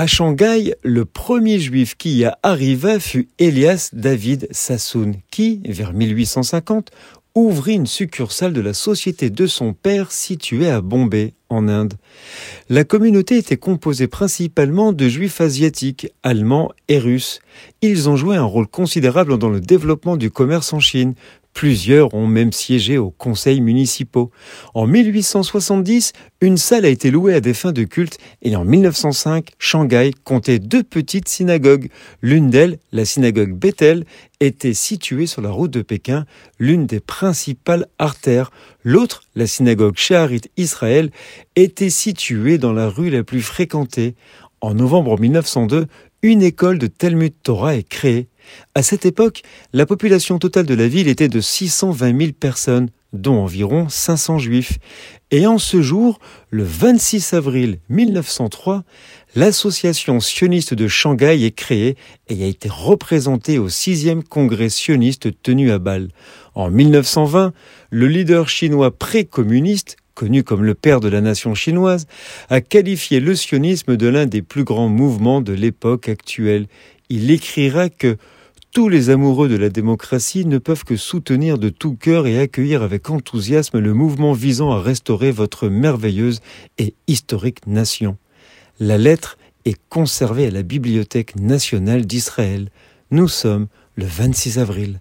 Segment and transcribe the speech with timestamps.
[0.00, 6.92] À Shanghai, le premier juif qui y arriva fut Elias David Sassoon, qui, vers 1850,
[7.34, 11.94] ouvrit une succursale de la société de son père située à Bombay, en Inde.
[12.68, 17.40] La communauté était composée principalement de juifs asiatiques, allemands et russes.
[17.82, 21.14] Ils ont joué un rôle considérable dans le développement du commerce en Chine,
[21.58, 24.30] Plusieurs ont même siégé aux conseils municipaux.
[24.74, 29.48] En 1870, une salle a été louée à des fins de culte et en 1905,
[29.58, 31.88] Shanghai comptait deux petites synagogues.
[32.22, 34.04] L'une d'elles, la synagogue Bethel,
[34.38, 36.26] était située sur la route de Pékin,
[36.60, 38.52] l'une des principales artères.
[38.84, 41.10] L'autre, la synagogue Shaharit Israël,
[41.56, 44.14] était située dans la rue la plus fréquentée.
[44.60, 45.86] En novembre 1902,
[46.22, 48.28] une école de Talmud Torah est créée.
[48.74, 53.36] À cette époque, la population totale de la ville était de 620 000 personnes, dont
[53.36, 54.78] environ 500 juifs.
[55.30, 56.18] Et en ce jour,
[56.50, 58.84] le 26 avril 1903,
[59.34, 61.96] l'association sioniste de Shanghai est créée
[62.28, 66.08] et a été représentée au sixième congrès sioniste tenu à Bâle.
[66.54, 67.52] En 1920,
[67.90, 72.08] le leader chinois pré-communiste, connu comme le père de la nation chinoise,
[72.50, 76.66] a qualifié le sionisme de l'un des plus grands mouvements de l'époque actuelle.
[77.08, 78.16] Il écrira que
[78.72, 82.82] tous les amoureux de la démocratie ne peuvent que soutenir de tout cœur et accueillir
[82.82, 86.40] avec enthousiasme le mouvement visant à restaurer votre merveilleuse
[86.78, 88.18] et historique nation.
[88.80, 92.70] La lettre est conservée à la Bibliothèque nationale d'Israël.
[93.12, 95.00] Nous sommes le 26 avril.